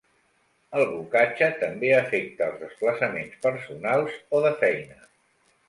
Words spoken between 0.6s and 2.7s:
El blocatge també afecta els